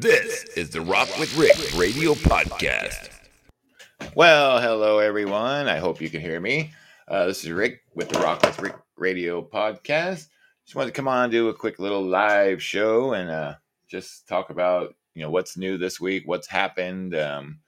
This 0.00 0.44
is 0.56 0.70
the 0.70 0.80
Rock 0.80 1.08
with 1.18 1.36
Rick 1.36 1.56
radio 1.76 2.14
podcast. 2.14 3.10
Well, 4.14 4.60
hello 4.60 5.00
everyone. 5.00 5.66
I 5.66 5.78
hope 5.78 6.00
you 6.00 6.08
can 6.08 6.20
hear 6.20 6.38
me. 6.38 6.70
Uh, 7.08 7.26
this 7.26 7.42
is 7.42 7.50
Rick 7.50 7.80
with 7.96 8.08
the 8.08 8.20
Rock 8.20 8.40
with 8.44 8.60
Rick 8.60 8.76
radio 8.96 9.42
podcast. 9.42 10.28
Just 10.64 10.76
wanted 10.76 10.90
to 10.90 10.92
come 10.92 11.08
on 11.08 11.30
do 11.30 11.48
a 11.48 11.52
quick 11.54 11.80
little 11.80 12.04
live 12.04 12.62
show 12.62 13.14
and 13.14 13.28
uh, 13.28 13.54
just 13.88 14.28
talk 14.28 14.50
about 14.50 14.94
you 15.16 15.22
know 15.22 15.30
what's 15.30 15.56
new 15.56 15.76
this 15.76 16.00
week, 16.00 16.22
what's 16.26 16.46
happened. 16.46 17.16
Um, 17.16 17.58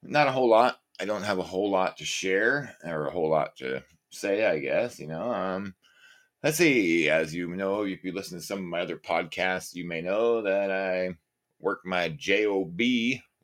not 0.00 0.28
a 0.28 0.32
whole 0.32 0.48
lot. 0.48 0.78
I 1.00 1.06
don't 1.06 1.24
have 1.24 1.40
a 1.40 1.42
whole 1.42 1.72
lot 1.72 1.96
to 1.96 2.04
share 2.04 2.76
or 2.84 3.08
a 3.08 3.10
whole 3.10 3.28
lot 3.28 3.56
to 3.56 3.82
say. 4.10 4.46
I 4.46 4.60
guess 4.60 5.00
you 5.00 5.08
know. 5.08 5.32
Um, 5.32 5.74
let's 6.44 6.58
see. 6.58 7.10
As 7.10 7.34
you 7.34 7.48
know, 7.48 7.82
if 7.82 8.04
you 8.04 8.12
listen 8.12 8.38
to 8.38 8.44
some 8.44 8.58
of 8.58 8.64
my 8.64 8.78
other 8.78 8.96
podcasts, 8.96 9.74
you 9.74 9.84
may 9.84 10.02
know 10.02 10.42
that 10.42 10.70
I 10.70 11.16
work 11.62 11.80
my 11.84 12.08
job, 12.10 12.80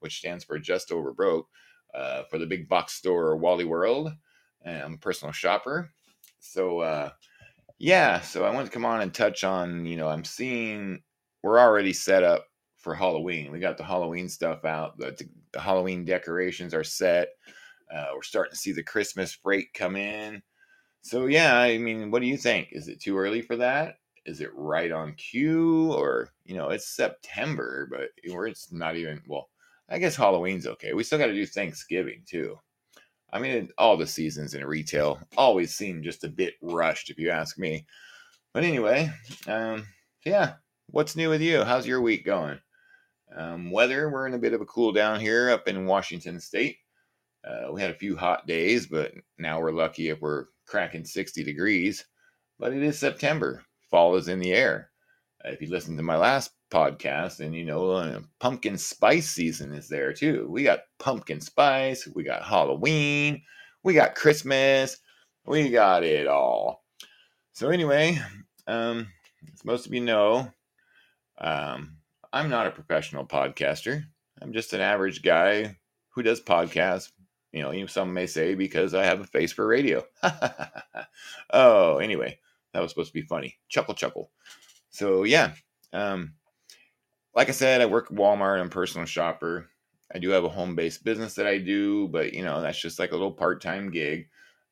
which 0.01 0.19
stands 0.19 0.45
for 0.45 0.59
just 0.59 0.93
over 0.93 1.13
broke, 1.13 1.49
uh, 1.95 2.25
for 2.25 2.39
the 2.39 2.47
big 2.47 2.69
box 2.69 2.93
store 2.95 3.37
Wally 3.37 3.65
World. 3.65 4.13
And 4.63 4.83
I'm 4.83 4.95
a 4.95 4.99
personal 4.99 5.33
shopper. 5.33 5.91
So 6.41 6.81
uh, 6.81 7.11
yeah, 7.79 8.21
so 8.21 8.45
I 8.45 8.51
want 8.51 8.67
to 8.67 8.73
come 8.73 8.85
on 8.85 9.01
and 9.01 9.15
touch 9.15 9.45
on. 9.45 9.87
You 9.87 9.97
know, 9.97 10.09
I'm 10.09 10.25
seeing 10.25 11.03
we're 11.43 11.59
already 11.59 11.93
set 11.93 12.23
up 12.23 12.47
for 12.77 12.95
Halloween. 12.95 13.53
We 13.53 13.61
got 13.61 13.77
the 13.77 13.85
Halloween 13.85 14.29
stuff 14.29 14.65
out. 14.65 14.99
The, 14.99 15.29
the 15.53 15.61
Halloween 15.61 16.05
decorations 16.05 16.75
are 16.75 16.85
set. 16.85 17.29
Uh, 17.93 18.09
we're 18.15 18.23
starting 18.23 18.53
to 18.53 18.59
see 18.59 18.73
the 18.73 18.83
Christmas 18.83 19.33
freight 19.33 19.73
come 19.75 19.97
in. 19.97 20.43
So 21.03 21.27
yeah, 21.27 21.59
I 21.59 21.79
mean, 21.79 22.11
what 22.11 22.21
do 22.21 22.27
you 22.27 22.37
think? 22.37 22.69
Is 22.73 22.89
it 22.89 23.01
too 23.01 23.17
early 23.17 23.43
for 23.43 23.57
that? 23.57 23.98
Is 24.27 24.41
it 24.41 24.51
right 24.55 24.93
on 24.93 25.15
cue, 25.15 25.93
or 25.93 26.31
you 26.45 26.55
know, 26.57 26.71
it's 26.71 26.89
September, 26.89 27.89
but 27.91 28.11
we're 28.33 28.49
it's 28.49 28.73
not 28.73 28.97
even. 28.97 29.23
Well, 29.27 29.49
I 29.89 29.99
guess 29.99 30.17
Halloween's 30.17 30.67
okay. 30.67 30.93
We 30.93 31.05
still 31.05 31.19
got 31.19 31.27
to 31.27 31.35
do 31.35 31.47
Thanksgiving 31.47 32.23
too. 32.27 32.59
I 33.33 33.39
mean, 33.39 33.69
all 33.77 33.97
the 33.97 34.07
seasons 34.07 34.55
in 34.55 34.65
retail 34.65 35.21
always 35.37 35.75
seem 35.75 36.03
just 36.03 36.25
a 36.25 36.29
bit 36.29 36.55
rushed, 36.63 37.11
if 37.11 37.19
you 37.19 37.31
ask 37.31 37.59
me. 37.59 37.87
But 38.55 38.65
anyway, 38.65 39.11
um, 39.47 39.87
yeah, 40.25 40.55
what's 40.87 41.17
new 41.17 41.29
with 41.29 41.43
you? 41.43 41.63
How's 41.63 41.87
your 41.87 42.01
week 42.01 42.25
going? 42.25 42.59
Um, 43.37 43.71
weather, 43.71 44.09
we're 44.09 44.27
in 44.27 44.35
a 44.35 44.39
bit 44.39 44.55
of 44.55 44.63
a 44.63 44.67
cool 44.67 44.93
down 44.93 45.21
here 45.21 45.51
up 45.51 45.69
in 45.69 45.87
Washington 45.87 46.41
State. 46.41 46.79
Uh, 47.47 47.71
we 47.73 47.81
had 47.81 47.91
a 47.91 47.99
few 47.99 48.17
hot 48.17 48.47
days, 48.47 48.87
but 48.87 49.13
now 49.39 49.61
we're 49.61 49.73
lucky 49.73 50.09
if 50.09 50.21
we're 50.21 50.47
cracking 50.67 51.05
60 51.05 51.45
degrees. 51.45 52.05
But 52.59 52.73
it 52.73 52.83
is 52.83 52.99
September. 52.99 53.63
Fall 53.91 54.17
is 54.17 54.29
in 54.29 54.39
the 54.39 54.53
air. 54.53 54.91
If 55.45 55.63
you 55.63 55.71
listen 55.71 55.97
to 55.97 56.03
my 56.03 56.17
last 56.17 56.51
podcast, 56.71 57.41
and 57.41 57.55
you 57.55 57.65
know, 57.65 57.91
uh, 57.93 58.21
pumpkin 58.41 58.77
spice 58.77 59.29
season 59.29 59.73
is 59.73 59.89
there 59.89 60.13
too. 60.13 60.47
We 60.51 60.65
got 60.65 60.81
pumpkin 60.99 61.41
spice, 61.41 62.09
we 62.15 62.25
got 62.25 62.43
Halloween, 62.43 63.43
we 63.83 63.95
got 63.95 64.15
Christmas, 64.15 64.99
we 65.47 65.71
got 65.71 66.05
it 66.05 66.27
all. 66.27 66.85
So, 67.53 67.71
anyway, 67.71 68.21
um, 68.67 69.09
as 69.53 69.65
most 69.65 69.87
of 69.87 69.95
you 69.95 70.01
know, 70.01 70.53
um, 71.39 71.97
I'm 72.33 72.51
not 72.51 72.67
a 72.67 72.73
professional 72.73 73.27
podcaster. 73.27 74.05
I'm 74.41 74.53
just 74.53 74.73
an 74.73 74.81
average 74.81 75.23
guy 75.23 75.77
who 76.11 76.23
does 76.23 76.41
podcasts. 76.41 77.11
You 77.53 77.63
know, 77.63 77.87
some 77.87 78.13
may 78.13 78.27
say 78.27 78.55
because 78.55 78.93
I 78.93 79.05
have 79.05 79.21
a 79.21 79.25
face 79.25 79.53
for 79.53 79.67
radio. 79.67 80.05
oh, 81.51 81.97
anyway, 81.97 82.39
that 82.73 82.81
was 82.81 82.91
supposed 82.91 83.11
to 83.11 83.21
be 83.21 83.27
funny. 83.27 83.57
Chuckle, 83.69 83.95
chuckle. 83.95 84.31
So 84.91 85.25
yeah, 85.25 85.53
um, 85.93 86.35
like 87.35 87.49
I 87.49 87.53
said, 87.53 87.81
I 87.81 87.87
work 87.87 88.09
at 88.11 88.17
Walmart. 88.17 88.61
I'm 88.61 88.71
personal 88.71 89.07
shopper. 89.07 89.69
I 90.15 90.19
do 90.19 90.31
have 90.31 90.45
a 90.45 90.49
home 90.49 90.75
based 90.75 91.05
business 91.05 91.35
that 91.35 91.47
I 91.47 91.59
do, 91.59 92.09
but 92.09 92.33
you 92.33 92.43
know 92.43 92.61
that's 92.61 92.81
just 92.81 92.99
like 92.99 93.11
a 93.11 93.17
little 93.17 93.33
part 93.33 93.63
time 93.63 93.91
gig. 93.91 94.29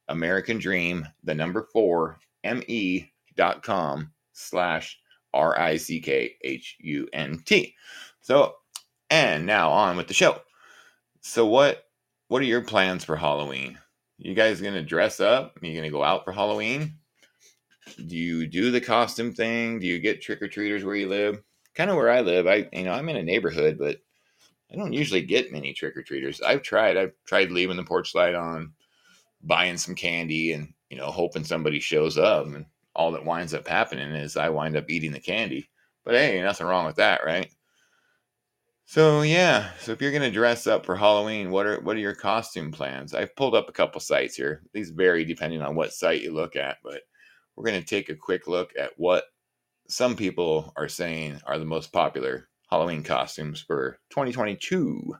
American 0.08 0.58
Dream, 0.58 1.06
the 1.24 1.34
number 1.34 1.68
four, 1.72 2.18
me 2.44 3.12
dot 3.36 3.62
com 3.62 4.12
slash 4.32 4.98
R 5.34 5.58
I 5.58 5.76
C 5.76 6.00
K 6.00 6.36
H 6.44 6.76
U 6.80 7.08
N 7.12 7.42
T. 7.44 7.74
So, 8.20 8.56
and 9.10 9.46
now 9.46 9.70
on 9.70 9.96
with 9.96 10.08
the 10.08 10.14
show. 10.14 10.40
So, 11.20 11.46
what 11.46 11.85
what 12.28 12.42
are 12.42 12.46
your 12.46 12.62
plans 12.62 13.04
for 13.04 13.16
Halloween? 13.16 13.78
You 14.18 14.34
guys 14.34 14.60
gonna 14.60 14.82
dress 14.82 15.20
up? 15.20 15.58
Are 15.60 15.66
you 15.66 15.76
gonna 15.76 15.90
go 15.90 16.02
out 16.02 16.24
for 16.24 16.32
Halloween? 16.32 16.94
Do 18.06 18.16
you 18.16 18.46
do 18.46 18.70
the 18.70 18.80
costume 18.80 19.32
thing? 19.32 19.78
Do 19.78 19.86
you 19.86 19.98
get 19.98 20.22
trick 20.22 20.42
or 20.42 20.48
treaters 20.48 20.84
where 20.84 20.96
you 20.96 21.08
live? 21.08 21.42
Kind 21.74 21.90
of 21.90 21.96
where 21.96 22.10
I 22.10 22.22
live. 22.22 22.46
I 22.46 22.68
you 22.72 22.84
know 22.84 22.92
I'm 22.92 23.08
in 23.08 23.16
a 23.16 23.22
neighborhood, 23.22 23.78
but 23.78 23.98
I 24.72 24.76
don't 24.76 24.92
usually 24.92 25.22
get 25.22 25.52
many 25.52 25.72
trick 25.72 25.96
or 25.96 26.02
treaters. 26.02 26.40
I've 26.40 26.62
tried. 26.62 26.96
I've 26.96 27.12
tried 27.26 27.50
leaving 27.50 27.76
the 27.76 27.84
porch 27.84 28.14
light 28.14 28.34
on 28.34 28.72
buying 29.42 29.76
some 29.76 29.94
candy 29.94 30.52
and 30.52 30.72
you 30.90 30.96
know 30.96 31.10
hoping 31.10 31.44
somebody 31.44 31.80
shows 31.80 32.18
up 32.18 32.46
and 32.46 32.66
all 32.94 33.12
that 33.12 33.24
winds 33.24 33.54
up 33.54 33.66
happening 33.66 34.10
is 34.10 34.36
i 34.36 34.48
wind 34.48 34.76
up 34.76 34.90
eating 34.90 35.12
the 35.12 35.20
candy 35.20 35.68
but 36.04 36.14
hey 36.14 36.40
nothing 36.42 36.66
wrong 36.66 36.86
with 36.86 36.96
that 36.96 37.24
right 37.24 37.50
so 38.86 39.22
yeah 39.22 39.70
so 39.80 39.92
if 39.92 40.00
you're 40.00 40.10
to 40.22 40.30
dress 40.30 40.66
up 40.66 40.86
for 40.86 40.96
halloween 40.96 41.50
what 41.50 41.66
are 41.66 41.80
what 41.80 41.96
are 41.96 42.00
your 42.00 42.14
costume 42.14 42.72
plans 42.72 43.14
i've 43.14 43.34
pulled 43.36 43.54
up 43.54 43.68
a 43.68 43.72
couple 43.72 44.00
sites 44.00 44.34
here 44.34 44.62
these 44.72 44.90
vary 44.90 45.24
depending 45.24 45.60
on 45.60 45.74
what 45.74 45.92
site 45.92 46.22
you 46.22 46.32
look 46.32 46.56
at 46.56 46.78
but 46.82 47.02
we're 47.54 47.64
to 47.80 47.86
take 47.86 48.08
a 48.08 48.14
quick 48.14 48.46
look 48.46 48.72
at 48.78 48.92
what 48.96 49.24
some 49.88 50.16
people 50.16 50.72
are 50.76 50.88
saying 50.88 51.38
are 51.46 51.58
the 51.58 51.64
most 51.64 51.92
popular 51.92 52.48
halloween 52.70 53.02
costumes 53.02 53.60
for 53.60 53.98
2022 54.10 55.14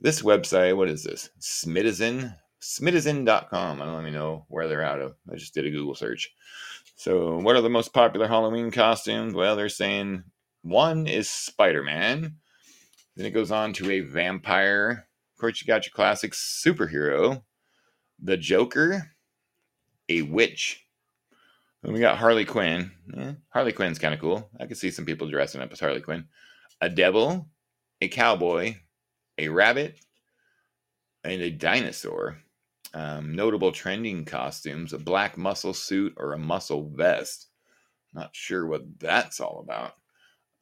this 0.00 0.22
website 0.22 0.76
what 0.76 0.88
is 0.88 1.02
this 1.02 1.30
smitizen 1.40 2.34
Smitizen.com. 2.66 3.80
I 3.80 3.84
don't 3.84 3.94
me 4.04 4.10
know 4.10 4.44
where 4.48 4.66
they're 4.66 4.82
out 4.82 5.00
of. 5.00 5.14
I 5.30 5.36
just 5.36 5.54
did 5.54 5.66
a 5.66 5.70
Google 5.70 5.94
search. 5.94 6.34
So, 6.96 7.38
what 7.38 7.54
are 7.54 7.60
the 7.60 7.68
most 7.68 7.92
popular 7.92 8.26
Halloween 8.26 8.70
costumes? 8.70 9.34
Well, 9.34 9.54
they're 9.54 9.68
saying 9.68 10.24
one 10.62 11.06
is 11.06 11.30
Spider 11.30 11.82
Man. 11.82 12.36
Then 13.16 13.26
it 13.26 13.30
goes 13.30 13.50
on 13.50 13.72
to 13.74 13.90
a 13.90 14.00
vampire. 14.00 15.08
Of 15.34 15.40
course, 15.40 15.60
you 15.60 15.66
got 15.66 15.86
your 15.86 15.92
classic 15.92 16.32
superhero, 16.32 17.42
the 18.22 18.36
Joker, 18.36 19.12
a 20.08 20.22
witch. 20.22 20.84
And 21.82 21.92
we 21.92 22.00
got 22.00 22.18
Harley 22.18 22.44
Quinn. 22.44 22.90
Eh, 23.16 23.32
Harley 23.50 23.72
Quinn's 23.72 23.98
kind 23.98 24.12
of 24.12 24.20
cool. 24.20 24.48
I 24.58 24.66
could 24.66 24.76
see 24.76 24.90
some 24.90 25.04
people 25.04 25.28
dressing 25.28 25.60
up 25.60 25.72
as 25.72 25.80
Harley 25.80 26.00
Quinn. 26.00 26.26
A 26.80 26.88
devil, 26.88 27.48
a 28.00 28.08
cowboy, 28.08 28.76
a 29.38 29.48
rabbit, 29.48 29.98
and 31.24 31.40
a 31.40 31.50
dinosaur. 31.50 32.38
Um, 32.94 33.34
notable 33.34 33.72
trending 33.72 34.24
costumes 34.24 34.92
a 34.92 34.98
black 34.98 35.36
muscle 35.36 35.74
suit 35.74 36.14
or 36.16 36.32
a 36.32 36.38
muscle 36.38 36.90
vest. 36.94 37.48
Not 38.14 38.30
sure 38.32 38.66
what 38.66 38.98
that's 38.98 39.40
all 39.40 39.60
about. 39.60 39.94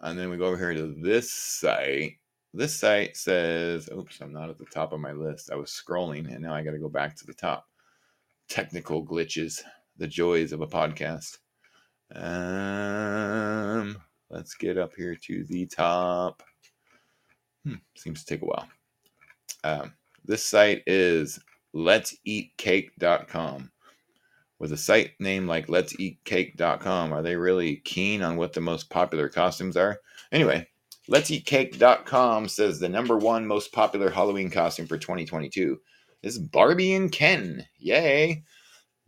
And 0.00 0.18
then 0.18 0.30
we 0.30 0.36
go 0.36 0.46
over 0.46 0.56
here 0.56 0.74
to 0.74 0.94
this 1.00 1.32
site. 1.32 2.18
This 2.56 2.76
site 2.76 3.16
says, 3.16 3.88
oops, 3.92 4.20
I'm 4.20 4.32
not 4.32 4.48
at 4.48 4.58
the 4.58 4.64
top 4.66 4.92
of 4.92 5.00
my 5.00 5.10
list. 5.10 5.50
I 5.50 5.56
was 5.56 5.70
scrolling 5.70 6.32
and 6.32 6.40
now 6.40 6.54
I 6.54 6.62
got 6.62 6.70
to 6.70 6.78
go 6.78 6.88
back 6.88 7.16
to 7.16 7.26
the 7.26 7.34
top. 7.34 7.66
Technical 8.48 9.04
glitches, 9.04 9.60
the 9.96 10.06
joys 10.06 10.52
of 10.52 10.60
a 10.60 10.66
podcast. 10.68 11.38
Um, 12.14 14.00
let's 14.30 14.54
get 14.54 14.78
up 14.78 14.94
here 14.94 15.16
to 15.16 15.42
the 15.42 15.66
top. 15.66 16.44
Hmm, 17.64 17.74
seems 17.96 18.22
to 18.22 18.26
take 18.26 18.42
a 18.42 18.46
while. 18.46 18.68
Um, 19.64 19.94
this 20.24 20.44
site 20.44 20.84
is 20.86 21.40
let'seatcake.com. 21.74 23.72
With 24.60 24.72
a 24.72 24.76
site 24.76 25.10
name 25.18 25.48
like 25.48 25.66
let'seatcake.com, 25.66 27.12
are 27.12 27.22
they 27.22 27.34
really 27.34 27.76
keen 27.78 28.22
on 28.22 28.36
what 28.36 28.52
the 28.52 28.60
most 28.60 28.90
popular 28.90 29.28
costumes 29.28 29.76
are? 29.76 29.98
Anyway, 30.30 30.68
let'seatcake.com 31.08 32.48
says 32.48 32.78
the 32.78 32.88
number 32.88 33.16
one 33.16 33.46
most 33.46 33.72
popular 33.72 34.10
Halloween 34.10 34.50
costume 34.50 34.86
for 34.86 34.98
2022 34.98 35.78
is 36.22 36.38
Barbie 36.38 36.94
and 36.94 37.12
Ken. 37.12 37.66
Yay. 37.78 38.42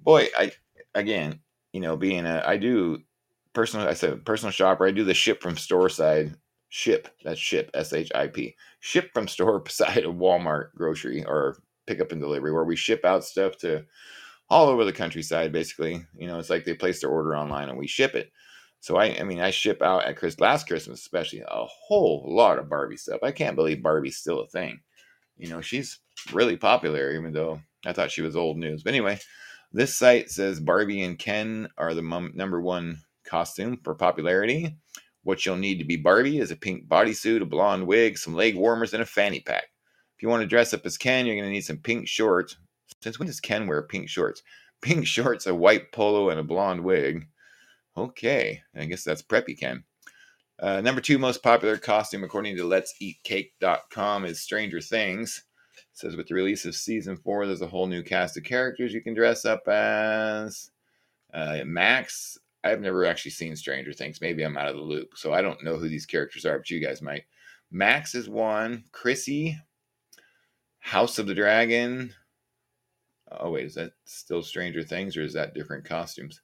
Boy, 0.00 0.28
I 0.36 0.52
again, 0.94 1.40
you 1.72 1.80
know, 1.80 1.96
being 1.96 2.26
a 2.26 2.42
I 2.46 2.56
do 2.58 2.98
personal. 3.54 3.88
I 3.88 3.94
said 3.94 4.24
personal 4.24 4.52
shopper. 4.52 4.86
I 4.86 4.90
do 4.90 5.04
the 5.04 5.14
ship 5.14 5.42
from 5.42 5.56
store 5.56 5.88
side. 5.88 6.34
Ship. 6.68 7.08
That's 7.24 7.40
ship. 7.40 7.70
S 7.74 7.92
H 7.92 8.12
I 8.14 8.28
P. 8.28 8.54
Ship 8.80 9.10
from 9.14 9.28
store 9.28 9.64
side 9.68 10.04
of 10.04 10.14
Walmart 10.16 10.74
grocery 10.74 11.24
or 11.24 11.56
pickup 11.86 12.12
and 12.12 12.20
delivery, 12.20 12.52
where 12.52 12.64
we 12.64 12.76
ship 12.76 13.04
out 13.04 13.24
stuff 13.24 13.56
to 13.58 13.84
all 14.50 14.68
over 14.68 14.84
the 14.84 14.92
countryside. 14.92 15.52
Basically, 15.52 16.04
you 16.16 16.26
know, 16.26 16.38
it's 16.38 16.50
like 16.50 16.64
they 16.64 16.74
place 16.74 17.00
their 17.00 17.10
order 17.10 17.36
online 17.36 17.68
and 17.68 17.78
we 17.78 17.86
ship 17.86 18.14
it. 18.14 18.30
So 18.86 18.94
I, 18.94 19.16
I 19.18 19.24
mean, 19.24 19.40
I 19.40 19.50
ship 19.50 19.82
out 19.82 20.04
at 20.04 20.16
Chris 20.16 20.38
last 20.38 20.68
Christmas, 20.68 21.00
especially 21.00 21.40
a 21.40 21.66
whole 21.66 22.24
lot 22.24 22.60
of 22.60 22.68
Barbie 22.68 22.96
stuff. 22.96 23.18
I 23.20 23.32
can't 23.32 23.56
believe 23.56 23.82
Barbie's 23.82 24.16
still 24.16 24.38
a 24.38 24.46
thing. 24.46 24.78
You 25.36 25.48
know, 25.48 25.60
she's 25.60 25.98
really 26.32 26.56
popular, 26.56 27.10
even 27.10 27.32
though 27.32 27.60
I 27.84 27.92
thought 27.92 28.12
she 28.12 28.22
was 28.22 28.36
old 28.36 28.58
news. 28.58 28.84
But 28.84 28.90
anyway, 28.90 29.18
this 29.72 29.96
site 29.96 30.30
says 30.30 30.60
Barbie 30.60 31.02
and 31.02 31.18
Ken 31.18 31.66
are 31.76 31.94
the 31.94 32.02
mum, 32.02 32.30
number 32.36 32.60
one 32.60 32.98
costume 33.24 33.80
for 33.82 33.96
popularity. 33.96 34.76
What 35.24 35.44
you'll 35.44 35.56
need 35.56 35.80
to 35.80 35.84
be 35.84 35.96
Barbie 35.96 36.38
is 36.38 36.52
a 36.52 36.56
pink 36.56 36.86
bodysuit, 36.86 37.42
a 37.42 37.44
blonde 37.44 37.88
wig, 37.88 38.16
some 38.16 38.36
leg 38.36 38.54
warmers, 38.54 38.94
and 38.94 39.02
a 39.02 39.06
fanny 39.06 39.40
pack. 39.40 39.64
If 40.16 40.22
you 40.22 40.28
want 40.28 40.42
to 40.42 40.46
dress 40.46 40.72
up 40.72 40.86
as 40.86 40.96
Ken, 40.96 41.26
you're 41.26 41.34
going 41.34 41.46
to 41.46 41.50
need 41.50 41.62
some 41.62 41.78
pink 41.78 42.06
shorts. 42.06 42.56
Since 43.02 43.18
when 43.18 43.26
does 43.26 43.40
Ken 43.40 43.66
wear 43.66 43.82
pink 43.82 44.08
shorts? 44.08 44.44
Pink 44.80 45.08
shorts, 45.08 45.48
a 45.48 45.54
white 45.56 45.90
polo, 45.90 46.30
and 46.30 46.38
a 46.38 46.44
blonde 46.44 46.84
wig. 46.84 47.26
Okay, 47.96 48.60
I 48.74 48.84
guess 48.84 49.04
that's 49.04 49.22
preppy 49.22 49.58
Ken. 49.58 49.84
Uh, 50.58 50.82
number 50.82 51.00
two 51.00 51.18
most 51.18 51.42
popular 51.42 51.78
costume, 51.78 52.24
according 52.24 52.56
to 52.56 52.64
Let's 52.64 52.94
Eat 53.00 53.16
Cake.com, 53.24 54.26
is 54.26 54.42
Stranger 54.42 54.82
Things. 54.82 55.44
It 55.76 55.84
says 55.98 56.14
with 56.14 56.26
the 56.26 56.34
release 56.34 56.66
of 56.66 56.74
season 56.74 57.16
four, 57.16 57.46
there's 57.46 57.62
a 57.62 57.66
whole 57.66 57.86
new 57.86 58.02
cast 58.02 58.36
of 58.36 58.44
characters 58.44 58.92
you 58.92 59.00
can 59.00 59.14
dress 59.14 59.46
up 59.46 59.66
as. 59.66 60.70
Uh, 61.32 61.60
Max, 61.64 62.36
I've 62.62 62.82
never 62.82 63.06
actually 63.06 63.30
seen 63.30 63.56
Stranger 63.56 63.94
Things. 63.94 64.20
Maybe 64.20 64.42
I'm 64.42 64.58
out 64.58 64.68
of 64.68 64.76
the 64.76 64.82
loop, 64.82 65.16
so 65.16 65.32
I 65.32 65.40
don't 65.40 65.64
know 65.64 65.76
who 65.76 65.88
these 65.88 66.06
characters 66.06 66.44
are, 66.44 66.58
but 66.58 66.68
you 66.68 66.80
guys 66.80 67.00
might. 67.00 67.24
Max 67.70 68.14
is 68.14 68.28
one. 68.28 68.84
Chrissy, 68.92 69.58
House 70.80 71.18
of 71.18 71.26
the 71.26 71.34
Dragon. 71.34 72.12
Oh 73.30 73.50
wait, 73.50 73.64
is 73.64 73.74
that 73.74 73.92
still 74.04 74.42
Stranger 74.42 74.82
Things 74.82 75.16
or 75.16 75.22
is 75.22 75.32
that 75.32 75.54
different 75.54 75.86
costumes? 75.86 76.42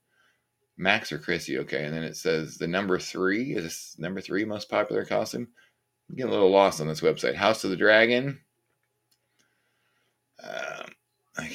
Max 0.77 1.13
or 1.13 1.19
Chrissy, 1.19 1.59
okay. 1.59 1.85
And 1.85 1.95
then 1.95 2.03
it 2.03 2.17
says 2.17 2.57
the 2.57 2.67
number 2.67 2.99
three 2.99 3.55
is 3.55 3.95
number 3.99 4.21
three 4.21 4.45
most 4.45 4.69
popular 4.69 5.05
costume. 5.05 5.49
I'm 6.09 6.17
getting 6.17 6.31
a 6.31 6.35
little 6.35 6.51
lost 6.51 6.81
on 6.81 6.89
this 6.89 7.01
website. 7.01 7.35
House 7.35 7.65
of 7.65 7.71
the 7.71 7.77
Dragon. 7.77 8.41
Um, 10.43 11.47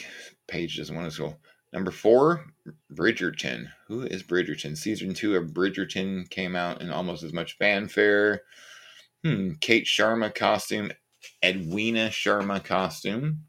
page 0.48 0.78
doesn't 0.78 0.96
want 0.96 1.08
to 1.08 1.12
scroll. 1.12 1.38
Number 1.74 1.92
four, 1.92 2.46
Bridgerton. 2.94 3.70
Who 3.88 4.04
is 4.04 4.24
Bridgerton? 4.24 4.78
Season 4.78 5.14
two 5.14 5.36
of 5.36 5.54
Bridgerton 5.54 6.30
came 6.30 6.56
out 6.56 6.82
in 6.82 6.90
almost 6.90 7.24
as 7.24 7.34
much 7.34 7.58
fanfare. 7.58 8.42
Hmm, 9.24 9.54
Kate 9.60 9.86
Sharma 9.86 10.34
costume, 10.34 10.92
Edwina 11.44 12.10
Sharma 12.10 12.64
costume. 12.64 13.42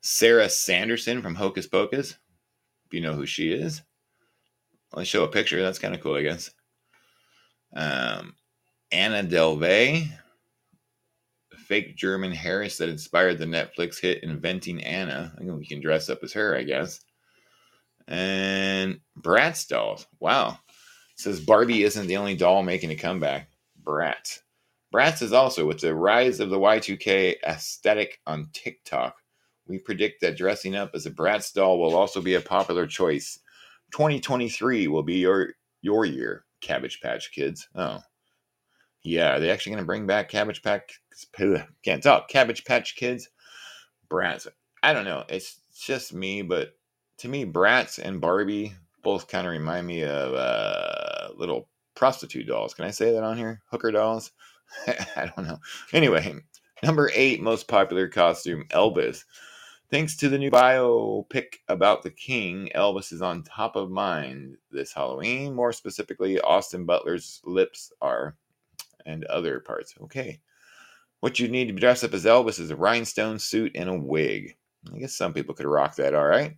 Sarah 0.00 0.48
Sanderson 0.48 1.20
from 1.20 1.34
Hocus 1.34 1.66
Pocus. 1.66 2.16
You 2.90 3.00
know 3.00 3.14
who 3.14 3.26
she 3.26 3.52
is, 3.52 3.82
let's 4.92 5.08
show 5.08 5.24
a 5.24 5.28
picture. 5.28 5.62
That's 5.62 5.78
kind 5.78 5.94
of 5.94 6.00
cool, 6.00 6.16
I 6.16 6.22
guess. 6.22 6.50
Um, 7.74 8.34
Anna 8.92 9.22
Delvey, 9.22 10.08
fake 11.66 11.96
German 11.96 12.32
Harris 12.32 12.78
that 12.78 12.88
inspired 12.88 13.38
the 13.38 13.44
Netflix 13.44 14.00
hit 14.00 14.22
Inventing 14.22 14.82
Anna. 14.84 15.32
I 15.34 15.40
think 15.40 15.58
we 15.58 15.66
can 15.66 15.80
dress 15.80 16.08
up 16.08 16.20
as 16.22 16.32
her, 16.32 16.56
I 16.56 16.62
guess. 16.62 17.00
And 18.08 19.00
Bratz 19.20 19.66
dolls. 19.66 20.06
Wow. 20.20 20.50
It 20.50 21.20
says 21.20 21.40
Barbie 21.40 21.82
isn't 21.82 22.06
the 22.06 22.16
only 22.16 22.36
doll 22.36 22.62
making 22.62 22.90
a 22.90 22.96
comeback. 22.96 23.48
Bratz. 23.82 24.40
Bratz 24.94 25.22
is 25.22 25.32
also 25.32 25.66
with 25.66 25.80
the 25.80 25.94
rise 25.94 26.38
of 26.40 26.50
the 26.50 26.58
Y2K 26.58 27.36
aesthetic 27.42 28.20
on 28.26 28.48
TikTok. 28.52 29.16
We 29.68 29.78
predict 29.78 30.20
that 30.20 30.36
dressing 30.36 30.76
up 30.76 30.90
as 30.94 31.06
a 31.06 31.10
Bratz 31.10 31.52
doll 31.52 31.78
will 31.78 31.96
also 31.96 32.20
be 32.20 32.34
a 32.34 32.40
popular 32.40 32.86
choice. 32.86 33.38
2023 33.92 34.88
will 34.88 35.02
be 35.02 35.16
your 35.16 35.54
your 35.82 36.04
year, 36.04 36.44
Cabbage 36.60 37.00
Patch 37.00 37.32
Kids. 37.32 37.68
Oh, 37.74 38.00
yeah. 39.02 39.36
Are 39.36 39.40
they 39.40 39.50
actually 39.50 39.72
going 39.72 39.82
to 39.82 39.86
bring 39.86 40.06
back 40.06 40.28
Cabbage 40.28 40.62
Patch? 40.62 41.00
Can't 41.84 42.02
talk. 42.02 42.28
Cabbage 42.28 42.64
Patch 42.64 42.96
Kids, 42.96 43.28
Bratz. 44.10 44.46
I 44.82 44.92
don't 44.92 45.04
know. 45.04 45.24
It's 45.28 45.60
just 45.78 46.12
me, 46.14 46.42
but 46.42 46.76
to 47.18 47.28
me, 47.28 47.44
Bratz 47.44 47.98
and 47.98 48.20
Barbie 48.20 48.74
both 49.02 49.28
kind 49.28 49.46
of 49.46 49.52
remind 49.52 49.86
me 49.86 50.02
of 50.02 50.34
uh, 50.34 51.28
little 51.36 51.68
prostitute 51.94 52.46
dolls. 52.46 52.74
Can 52.74 52.84
I 52.84 52.90
say 52.90 53.12
that 53.12 53.22
on 53.22 53.36
here? 53.36 53.62
Hooker 53.70 53.90
dolls. 53.90 54.32
I 55.16 55.30
don't 55.34 55.46
know. 55.46 55.58
Anyway, 55.92 56.34
number 56.82 57.10
eight 57.14 57.40
most 57.40 57.68
popular 57.68 58.08
costume, 58.08 58.66
Elvis. 58.70 59.24
Thanks 59.88 60.16
to 60.16 60.28
the 60.28 60.38
new 60.38 60.50
biopic 60.50 61.58
about 61.68 62.02
the 62.02 62.10
king, 62.10 62.70
Elvis 62.74 63.12
is 63.12 63.22
on 63.22 63.44
top 63.44 63.76
of 63.76 63.88
mind 63.88 64.56
this 64.70 64.92
Halloween. 64.92 65.54
More 65.54 65.72
specifically, 65.72 66.40
Austin 66.40 66.84
Butler's 66.84 67.40
lips 67.44 67.92
are, 68.02 68.36
and 69.04 69.24
other 69.26 69.60
parts. 69.60 69.94
Okay. 70.02 70.40
What 71.20 71.38
you 71.38 71.46
need 71.48 71.68
to 71.68 71.74
dress 71.74 72.02
up 72.02 72.14
as 72.14 72.24
Elvis 72.24 72.58
is 72.58 72.70
a 72.70 72.76
rhinestone 72.76 73.38
suit 73.38 73.72
and 73.76 73.88
a 73.88 73.94
wig. 73.94 74.56
I 74.92 74.98
guess 74.98 75.16
some 75.16 75.32
people 75.32 75.54
could 75.54 75.66
rock 75.66 75.94
that 75.96 76.14
all 76.14 76.26
right. 76.26 76.56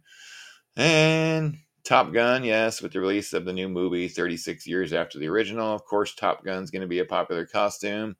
And 0.76 1.58
Top 1.84 2.12
Gun, 2.12 2.44
yes, 2.44 2.80
with 2.80 2.92
the 2.92 3.00
release 3.00 3.34
of 3.34 3.44
the 3.44 3.52
new 3.52 3.68
movie 3.68 4.08
36 4.08 4.66
years 4.66 4.92
after 4.92 5.18
the 5.18 5.28
original, 5.28 5.74
of 5.74 5.84
course, 5.84 6.14
Top 6.14 6.44
Gun's 6.44 6.70
going 6.70 6.82
to 6.82 6.88
be 6.88 6.98
a 7.00 7.04
popular 7.04 7.46
costume. 7.46 8.16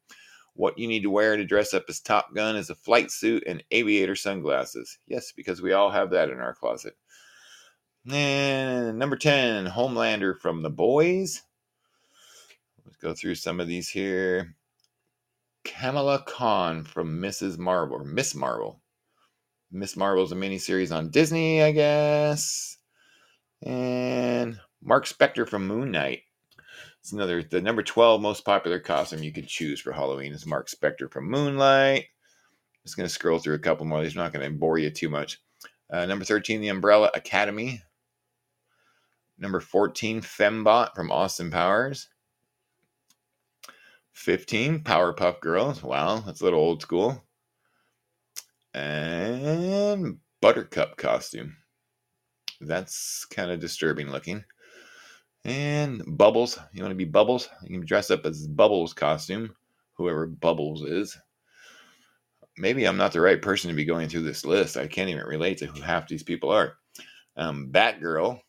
What 0.59 0.77
you 0.77 0.89
need 0.89 1.05
to 1.05 1.11
wear 1.11 1.37
to 1.37 1.45
dress 1.45 1.73
up 1.73 1.85
as 1.89 2.01
Top 2.01 2.35
Gun 2.35 2.57
is 2.57 2.69
a 2.69 2.75
flight 2.75 3.13
suit 3.13 3.45
and 3.47 3.63
aviator 3.71 4.17
sunglasses. 4.17 4.99
Yes, 5.07 5.31
because 5.31 5.63
we 5.63 5.73
all 5.73 5.89
have 5.89 6.11
that 6.11 6.31
in 6.31 6.41
our 6.41 6.53
closet. 6.53 6.97
And 8.11 8.99
number 8.99 9.15
10, 9.15 9.67
Homelander 9.67 10.37
from 10.37 10.63
The 10.63 10.71
Boys. 10.71 11.43
Let's 12.85 12.97
go 12.97 13.15
through 13.15 13.37
some 13.37 13.61
of 13.61 13.69
these 13.69 13.89
here. 13.89 14.57
Kamala 15.63 16.25
Khan 16.27 16.83
from 16.83 17.23
Mrs. 17.23 17.57
Marvel, 17.57 18.05
Miss 18.05 18.35
Marvel. 18.35 18.81
Miss 19.71 19.97
Marvel's 19.97 20.33
a 20.33 20.35
miniseries 20.35 20.91
on 20.91 21.11
Disney, 21.11 21.63
I 21.63 21.71
guess. 21.71 22.79
And 23.63 24.59
Mark 24.83 25.07
Spector 25.07 25.49
from 25.49 25.69
Moon 25.69 25.93
Knight. 25.93 26.23
It's 27.09 27.15
another 27.15 27.43
the 27.43 27.63
number 27.63 27.83
12 27.83 28.21
most 28.21 28.45
popular 28.45 28.79
costume 28.79 29.23
you 29.23 29.33
could 29.33 29.49
choose 29.49 29.81
for 29.81 29.93
Halloween 29.93 30.35
is 30.35 30.45
Mark 30.45 30.69
Spector 30.69 31.11
from 31.11 31.31
Moon 31.31 31.57
Knight. 31.57 32.01
I'm 32.05 32.85
just 32.85 32.99
gonna 32.99 33.09
scroll 33.09 33.39
through 33.39 33.55
a 33.55 33.61
couple 33.61 33.87
more. 33.87 34.03
These 34.03 34.15
are 34.15 34.19
not 34.19 34.35
gonna 34.35 34.51
bore 34.51 34.77
you 34.77 34.91
too 34.91 35.09
much. 35.09 35.41
Uh, 35.91 36.05
number 36.05 36.27
13, 36.27 36.61
the 36.61 36.69
Umbrella 36.69 37.11
Academy. 37.15 37.81
Number 39.39 39.59
14, 39.59 40.21
Fembot 40.21 40.95
from 40.95 41.11
Austin 41.11 41.51
Powers. 41.51 42.11
15, 44.13 44.81
Powerpuff 44.81 45.41
Girls. 45.41 45.83
Wow, 45.83 46.21
that's 46.21 46.43
a 46.43 46.45
little 46.45 46.61
old 46.61 46.83
school. 46.83 47.25
And 48.75 50.19
Buttercup 50.43 50.99
costume. 50.99 51.57
That's 52.61 53.25
kind 53.25 53.51
of 53.51 53.61
disturbing 53.61 54.11
looking. 54.11 54.45
And 55.45 56.03
Bubbles. 56.07 56.59
You 56.73 56.83
want 56.83 56.93
to 56.93 56.97
be 56.97 57.05
Bubbles? 57.05 57.49
You 57.63 57.79
can 57.79 57.87
dress 57.87 58.11
up 58.11 58.27
as 58.27 58.47
Bubbles 58.47 58.93
costume, 58.93 59.55
whoever 59.95 60.27
Bubbles 60.27 60.83
is. 60.83 61.17
Maybe 62.57 62.87
I'm 62.87 62.97
not 62.97 63.13
the 63.13 63.21
right 63.21 63.41
person 63.41 63.71
to 63.71 63.77
be 63.77 63.85
going 63.85 64.09
through 64.09 64.25
this 64.25 64.45
list. 64.45 64.77
I 64.77 64.89
can't 64.89 65.11
even 65.11 65.25
relate 65.25 65.59
to 65.59 65.67
who 65.67 65.81
half 65.81 66.09
these 66.09 66.25
people 66.25 66.51
are. 66.51 66.75
Um, 67.37 67.69
Batgirl. 67.71 68.41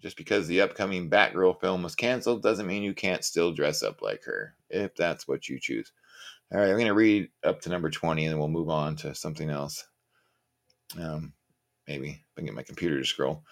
Just 0.00 0.16
because 0.16 0.46
the 0.46 0.60
upcoming 0.60 1.10
Batgirl 1.10 1.58
film 1.60 1.82
was 1.82 1.94
canceled 1.96 2.42
doesn't 2.42 2.66
mean 2.66 2.82
you 2.82 2.94
can't 2.94 3.24
still 3.24 3.52
dress 3.52 3.82
up 3.82 4.02
like 4.02 4.22
her, 4.24 4.54
if 4.68 4.94
that's 4.94 5.26
what 5.26 5.48
you 5.48 5.58
choose. 5.58 5.90
All 6.52 6.60
right, 6.60 6.68
I'm 6.68 6.74
going 6.76 6.86
to 6.86 6.94
read 6.94 7.30
up 7.42 7.60
to 7.62 7.70
number 7.70 7.90
20 7.90 8.24
and 8.24 8.32
then 8.32 8.38
we'll 8.38 8.48
move 8.48 8.68
on 8.68 8.94
to 8.96 9.14
something 9.14 9.50
else. 9.50 9.84
Um, 11.00 11.32
maybe 11.88 12.22
I 12.36 12.40
can 12.40 12.46
get 12.46 12.54
my 12.54 12.62
computer 12.62 12.98
to 13.00 13.04
scroll. 13.04 13.42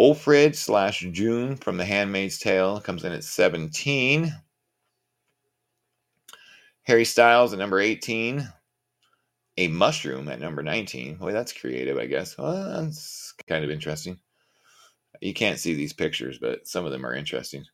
Offred 0.00 0.56
slash 0.56 1.06
June 1.12 1.56
from 1.56 1.76
The 1.76 1.84
Handmaid's 1.84 2.38
Tale 2.38 2.80
comes 2.80 3.04
in 3.04 3.12
at 3.12 3.22
17. 3.22 4.34
Harry 6.84 7.04
Styles 7.04 7.52
at 7.52 7.58
number 7.58 7.78
18. 7.78 8.48
A 9.58 9.68
mushroom 9.68 10.30
at 10.30 10.40
number 10.40 10.62
19. 10.62 11.16
Boy, 11.16 11.32
that's 11.32 11.52
creative, 11.52 11.98
I 11.98 12.06
guess. 12.06 12.38
Well, 12.38 12.80
that's 12.80 13.34
kind 13.46 13.62
of 13.62 13.70
interesting. 13.70 14.18
You 15.20 15.34
can't 15.34 15.58
see 15.58 15.74
these 15.74 15.92
pictures, 15.92 16.38
but 16.38 16.66
some 16.66 16.86
of 16.86 16.92
them 16.92 17.04
are 17.04 17.14
interesting. 17.14 17.66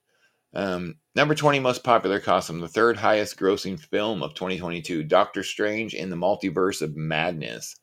Um, 0.52 0.96
number 1.14 1.36
20 1.36 1.60
most 1.60 1.84
popular 1.84 2.18
costume, 2.18 2.58
the 2.58 2.66
third 2.66 2.96
highest 2.96 3.38
grossing 3.38 3.78
film 3.78 4.24
of 4.24 4.34
2022, 4.34 5.04
Doctor 5.04 5.44
Strange 5.44 5.94
in 5.94 6.10
the 6.10 6.16
Multiverse 6.16 6.82
of 6.82 6.96
Madness. 6.96 7.76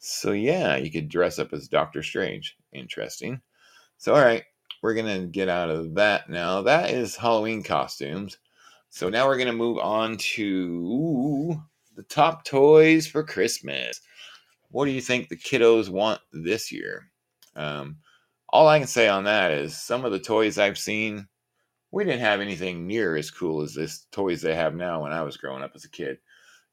So, 0.00 0.32
yeah, 0.32 0.76
you 0.76 0.90
could 0.90 1.08
dress 1.08 1.38
up 1.38 1.54
as 1.54 1.66
Doctor 1.66 2.02
Strange. 2.02 2.58
Interesting. 2.74 3.40
So, 4.00 4.14
all 4.14 4.22
right, 4.22 4.44
we're 4.80 4.94
gonna 4.94 5.26
get 5.26 5.50
out 5.50 5.68
of 5.68 5.94
that 5.96 6.30
now. 6.30 6.62
That 6.62 6.88
is 6.88 7.16
Halloween 7.16 7.62
costumes. 7.62 8.38
So 8.88 9.10
now 9.10 9.26
we're 9.26 9.36
gonna 9.36 9.52
move 9.52 9.76
on 9.76 10.16
to 10.16 11.60
the 11.96 12.02
top 12.04 12.46
toys 12.46 13.06
for 13.06 13.22
Christmas. 13.22 14.00
What 14.70 14.86
do 14.86 14.92
you 14.92 15.02
think 15.02 15.28
the 15.28 15.36
kiddos 15.36 15.90
want 15.90 16.18
this 16.32 16.72
year? 16.72 17.10
Um, 17.54 17.98
all 18.48 18.68
I 18.68 18.78
can 18.78 18.88
say 18.88 19.06
on 19.06 19.24
that 19.24 19.52
is 19.52 19.76
some 19.76 20.06
of 20.06 20.12
the 20.12 20.18
toys 20.18 20.56
I've 20.56 20.78
seen, 20.78 21.28
we 21.90 22.02
didn't 22.02 22.20
have 22.20 22.40
anything 22.40 22.86
near 22.86 23.16
as 23.16 23.30
cool 23.30 23.60
as 23.60 23.74
this 23.74 24.06
toys 24.12 24.40
they 24.40 24.54
have 24.54 24.74
now 24.74 25.02
when 25.02 25.12
I 25.12 25.24
was 25.24 25.36
growing 25.36 25.62
up 25.62 25.72
as 25.74 25.84
a 25.84 25.90
kid. 25.90 26.16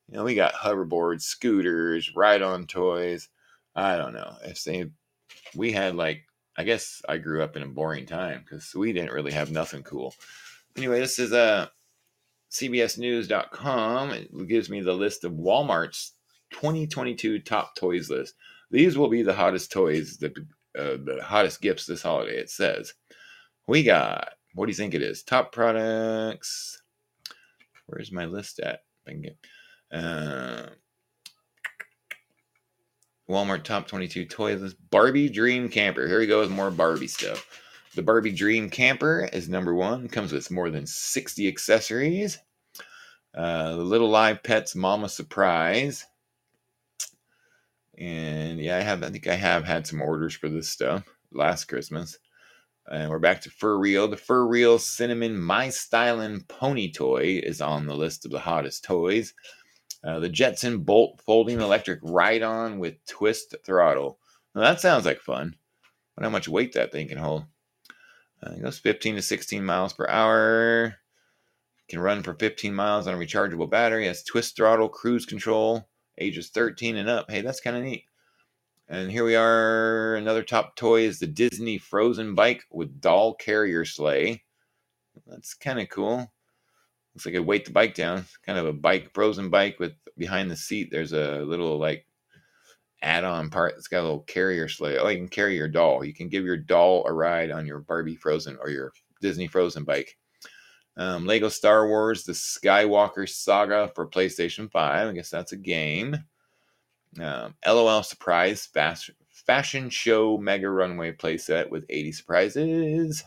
You 0.08 0.16
know, 0.16 0.24
we 0.24 0.34
got 0.34 0.54
hoverboards, 0.54 1.24
scooters, 1.24 2.16
ride-on 2.16 2.68
toys. 2.68 3.28
I 3.76 3.98
don't 3.98 4.14
know 4.14 4.38
if 4.46 4.64
they. 4.64 4.92
We 5.56 5.74
had 5.74 5.98
like, 5.98 6.24
I 6.58 6.64
guess 6.64 7.02
I 7.08 7.18
grew 7.18 7.44
up 7.44 7.56
in 7.56 7.64
a 7.64 7.68
boring 7.68 8.06
time 8.06 8.42
because 8.44 8.74
we 8.74 8.92
didn't 8.92 9.14
really 9.14 9.32
have 9.32 9.52
nothing 9.52 9.84
cool. 9.84 10.16
Anyway, 10.76 11.00
this 11.00 11.20
is 11.20 11.32
uh, 11.32 11.68
CBSNews.com. 12.52 14.12
It 14.12 14.48
gives 14.48 14.70
me 14.70 14.82
the 14.82 14.94
list 14.94 15.24
of 15.24 15.34
Walmart's 15.34 16.14
2022 16.52 17.40
top 17.40 17.76
toys 17.76 18.10
list. 18.10 18.36
These 18.72 18.98
will 18.98 19.10
be 19.10 19.22
the 19.22 19.34
hottest 19.34 19.72
toys, 19.72 20.18
the 20.18 20.34
uh, 20.78 20.98
the 21.04 21.20
hottest 21.24 21.62
gifts 21.62 21.86
this 21.86 22.02
holiday. 22.02 22.38
It 22.38 22.50
says 22.50 22.94
we 23.68 23.84
got. 23.84 24.30
What 24.54 24.66
do 24.66 24.72
you 24.72 24.76
think 24.76 24.94
it 24.94 25.04
is? 25.04 25.24
Top 25.24 25.52
products. 25.52 26.82
Where's 27.86 28.12
my 28.12 28.26
list 28.26 28.60
at? 28.60 28.80
I 29.08 29.12
can 29.12 29.22
get. 29.22 29.38
Uh, 29.92 30.70
Walmart 33.30 33.64
top 33.64 33.88
22 33.88 34.26
toys. 34.26 34.74
Barbie 34.74 35.30
Dream 35.30 35.70
Camper. 35.70 36.08
Here 36.08 36.20
we 36.20 36.28
go 36.28 36.40
with 36.40 36.50
more 36.50 36.72
Barbie 36.72 37.08
stuff. 37.08 37.46
The 37.96 38.02
Barbie 38.02 38.32
Dream 38.32 38.70
Camper 38.70 39.30
is 39.34 39.50
number 39.50 39.74
one. 39.74 40.08
Comes 40.08 40.32
with 40.32 40.50
more 40.52 40.70
than 40.70 40.86
60 40.86 41.48
accessories. 41.48 42.40
Uh, 43.36 43.76
the 43.76 43.84
Little 43.84 44.10
Live 44.10 44.44
Pets 44.44 44.76
Mama 44.76 45.10
Surprise. 45.10 46.06
And 47.98 48.60
yeah, 48.60 48.78
I 48.78 48.82
have. 48.82 49.04
I 49.04 49.10
think 49.10 49.28
I 49.28 49.36
have 49.36 49.66
had 49.66 49.88
some 49.88 50.02
orders 50.02 50.36
for 50.36 50.48
this 50.48 50.70
stuff 50.70 51.04
last 51.32 51.66
Christmas. 51.66 52.18
And 52.90 53.10
we're 53.10 53.20
back 53.20 53.42
to 53.42 53.50
FurReal. 53.50 54.10
The 54.10 54.16
FurReal 54.16 54.80
Cinnamon 54.80 55.38
My 55.38 55.68
Stylin' 55.68 56.48
Pony 56.48 56.92
Toy 56.92 57.42
is 57.44 57.60
on 57.60 57.86
the 57.86 57.96
list 57.96 58.24
of 58.24 58.32
the 58.32 58.40
hottest 58.40 58.86
toys. 58.86 59.34
Uh, 60.04 60.20
the 60.20 60.30
Jetson 60.30 60.80
Bolt 60.80 61.22
Folding 61.26 61.60
Electric 61.60 62.00
Ride 62.04 62.44
On 62.44 62.80
with 62.80 63.04
Twist 63.06 63.56
Throttle. 63.66 64.20
Now 64.54 64.62
that 64.62 64.82
sounds 64.82 65.06
like 65.06 65.20
fun. 65.22 65.56
But 66.16 66.24
how 66.24 66.30
much 66.30 66.48
weight 66.48 66.74
that 66.74 66.92
thing 66.92 67.08
can 67.08 67.18
hold? 67.18 67.46
Uh, 68.42 68.52
it 68.52 68.62
goes 68.62 68.80
15 68.80 69.16
to 69.16 69.22
16 69.22 69.64
miles 69.64 69.94
per 69.94 70.08
hour. 70.08 70.96
Can 71.90 72.00
run 72.00 72.24
for 72.24 72.34
15 72.34 72.74
miles 72.74 73.08
on 73.08 73.14
a 73.14 73.18
rechargeable 73.18 73.70
battery. 73.70 74.08
Has 74.08 74.24
twist 74.24 74.56
throttle, 74.56 74.90
cruise 74.90 75.26
control, 75.26 75.88
ages 76.18 76.50
13 76.50 76.98
and 76.98 77.10
up. 77.10 77.30
Hey, 77.30 77.42
that's 77.42 77.62
kind 77.62 77.78
of 77.78 77.84
neat. 77.84 78.06
And 78.90 79.12
here 79.12 79.26
we 79.26 79.36
are. 79.36 80.16
Another 80.16 80.44
top 80.44 80.76
toy 80.76 81.02
is 81.02 81.20
the 81.20 81.28
Disney 81.28 81.78
Frozen 81.78 82.36
bike 82.36 82.64
with 82.72 83.02
doll 83.02 83.34
carrier 83.34 83.86
sleigh. 83.86 84.44
That's 85.26 85.54
kind 85.54 85.80
of 85.80 85.90
cool. 85.90 86.32
Looks 87.18 87.26
like 87.26 87.34
it 87.34 87.40
weight 87.40 87.66
the 87.66 87.72
bike 87.72 87.96
down. 87.96 88.26
kind 88.46 88.60
of 88.60 88.68
a 88.68 88.74
bike, 88.74 89.12
frozen 89.12 89.50
bike 89.50 89.80
with 89.80 89.94
behind 90.20 90.52
the 90.52 90.56
seat. 90.56 90.90
There's 90.92 91.14
a 91.14 91.40
little 91.40 91.80
like 91.80 92.06
add-on 93.02 93.50
part 93.50 93.74
that's 93.74 93.88
got 93.88 94.02
a 94.02 94.04
little 94.04 94.20
carrier 94.20 94.68
sleigh. 94.68 95.00
Oh, 95.00 95.08
you 95.08 95.18
can 95.18 95.28
carry 95.28 95.56
your 95.56 95.68
doll. 95.68 96.06
You 96.06 96.14
can 96.14 96.30
give 96.30 96.46
your 96.46 96.58
doll 96.58 97.08
a 97.08 97.12
ride 97.12 97.50
on 97.50 97.66
your 97.66 97.80
Barbie 97.80 98.18
Frozen 98.18 98.60
or 98.62 98.70
your 98.70 98.94
Disney 99.20 99.48
Frozen 99.48 99.84
bike. 99.84 100.16
Um, 100.96 101.26
Lego 101.26 101.50
Star 101.50 101.88
Wars: 101.88 102.24
The 102.24 102.34
Skywalker 102.34 103.28
Saga 103.28 103.92
for 103.96 104.08
PlayStation 104.08 104.72
Five. 104.72 105.08
I 105.08 105.14
guess 105.14 105.32
that's 105.32 105.54
a 105.54 105.58
game. 105.58 106.18
Um, 107.20 107.56
LOL 107.66 108.04
Surprise 108.04 108.68
fast, 108.68 109.10
Fashion 109.32 109.90
Show 109.90 110.38
Mega 110.38 110.70
Runway 110.70 111.14
playset 111.14 111.72
with 111.72 111.84
80 111.90 112.12
surprises. 112.12 113.24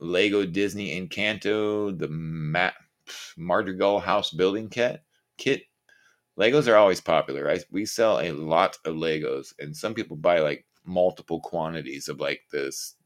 Lego 0.00 0.44
Disney 0.46 1.00
Encanto, 1.00 1.96
the 1.96 2.08
Ma- 2.08 2.70
Madrigal 3.36 4.00
House 4.00 4.30
building 4.30 4.68
kit. 4.68 5.02
Kit 5.36 5.62
Legos 6.38 6.68
are 6.68 6.76
always 6.76 7.00
popular. 7.00 7.44
Right? 7.44 7.62
We 7.70 7.84
sell 7.84 8.20
a 8.20 8.32
lot 8.32 8.76
of 8.84 8.94
Legos, 8.96 9.52
and 9.58 9.76
some 9.76 9.94
people 9.94 10.16
buy 10.16 10.40
like 10.40 10.66
multiple 10.84 11.40
quantities 11.40 12.08
of 12.08 12.20
like 12.20 12.42
this 12.50 12.96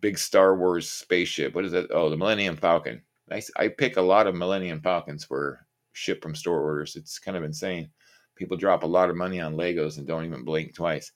big 0.00 0.18
Star 0.18 0.56
Wars 0.56 0.88
spaceship. 0.88 1.54
What 1.54 1.64
is 1.64 1.72
that? 1.72 1.90
Oh, 1.90 2.10
the 2.10 2.16
Millennium 2.16 2.56
Falcon. 2.56 3.02
I, 3.30 3.42
I 3.56 3.68
pick 3.68 3.96
a 3.96 4.02
lot 4.02 4.26
of 4.26 4.34
Millennium 4.34 4.80
Falcons 4.80 5.24
for 5.24 5.66
ship 5.92 6.22
from 6.22 6.34
store 6.34 6.60
orders. 6.60 6.96
It's 6.96 7.18
kind 7.18 7.36
of 7.36 7.44
insane. 7.44 7.90
People 8.36 8.56
drop 8.56 8.84
a 8.84 8.86
lot 8.86 9.10
of 9.10 9.16
money 9.16 9.40
on 9.40 9.56
Legos 9.56 9.98
and 9.98 10.06
don't 10.06 10.24
even 10.24 10.44
blink 10.44 10.74
twice. 10.74 11.12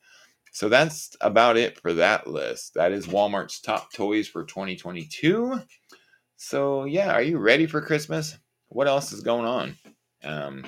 So 0.52 0.68
that's 0.68 1.16
about 1.22 1.56
it 1.56 1.80
for 1.80 1.94
that 1.94 2.26
list. 2.26 2.74
That 2.74 2.92
is 2.92 3.06
Walmart's 3.06 3.60
top 3.60 3.92
toys 3.92 4.28
for 4.28 4.44
2022. 4.44 5.60
So 6.36 6.84
yeah, 6.84 7.12
are 7.12 7.22
you 7.22 7.38
ready 7.38 7.66
for 7.66 7.80
Christmas? 7.80 8.38
What 8.68 8.86
else 8.86 9.12
is 9.12 9.22
going 9.22 9.46
on? 9.46 9.76
Um, 10.22 10.64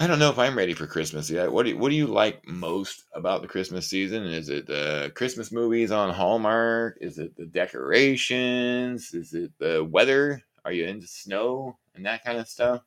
I 0.00 0.06
don't 0.06 0.18
know 0.18 0.30
if 0.30 0.38
I'm 0.38 0.58
ready 0.58 0.74
for 0.74 0.86
Christmas 0.86 1.30
yet. 1.30 1.52
What 1.52 1.64
do 1.64 1.70
you, 1.70 1.78
what 1.78 1.90
do 1.90 1.94
you 1.94 2.06
like 2.06 2.46
most 2.46 3.04
about 3.14 3.42
the 3.42 3.48
Christmas 3.48 3.86
season? 3.86 4.24
Is 4.26 4.48
it 4.48 4.66
the 4.66 5.12
Christmas 5.14 5.52
movies 5.52 5.90
on 5.92 6.12
Hallmark? 6.12 6.98
Is 7.00 7.18
it 7.18 7.36
the 7.36 7.46
decorations? 7.46 9.14
Is 9.14 9.34
it 9.34 9.52
the 9.58 9.84
weather? 9.84 10.42
Are 10.64 10.72
you 10.72 10.84
into 10.84 11.06
snow 11.06 11.78
and 11.94 12.06
that 12.06 12.24
kind 12.24 12.38
of 12.38 12.48
stuff? 12.48 12.82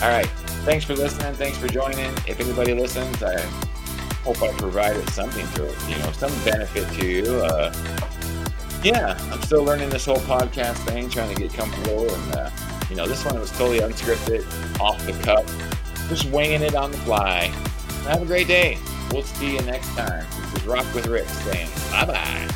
All 0.02 0.08
right. 0.08 0.26
Thanks 0.64 0.84
for 0.84 0.96
listening. 0.96 1.34
Thanks 1.34 1.56
for 1.56 1.68
joining. 1.68 2.10
If 2.26 2.40
anybody 2.40 2.74
listens, 2.74 3.22
I 3.22 3.40
hope 4.24 4.42
I 4.42 4.52
provided 4.52 5.08
something 5.10 5.46
to 5.52 5.62
you 5.88 5.98
know 5.98 6.12
some 6.12 6.32
benefit 6.44 6.88
to 7.00 7.06
you. 7.06 7.24
Uh, 7.42 7.72
yeah, 8.82 9.16
I'm 9.30 9.40
still 9.42 9.62
learning 9.62 9.90
this 9.90 10.06
whole 10.06 10.16
podcast 10.16 10.84
thing, 10.86 11.08
trying 11.08 11.34
to 11.34 11.40
get 11.40 11.52
comfortable, 11.52 12.12
and 12.12 12.34
uh, 12.36 12.50
you 12.90 12.96
know 12.96 13.06
this 13.06 13.24
one 13.24 13.38
was 13.38 13.50
totally 13.52 13.80
unscripted, 13.80 14.44
off 14.80 15.04
the 15.06 15.12
cuff, 15.24 15.46
just 16.08 16.24
winging 16.26 16.62
it 16.62 16.74
on 16.74 16.90
the 16.90 16.98
fly. 16.98 17.46
Have 18.08 18.22
a 18.22 18.26
great 18.26 18.48
day. 18.48 18.78
We'll 19.12 19.22
see 19.22 19.54
you 19.54 19.62
next 19.62 19.88
time. 19.94 20.26
This 20.52 20.62
is 20.62 20.66
Rock 20.66 20.86
with 20.94 21.06
Rick 21.06 21.28
saying 21.28 21.68
bye 21.90 22.06
bye. 22.06 22.54